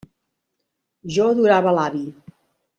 Jo 1.19 1.29
adorava 1.35 1.77
l'avi. 1.81 2.05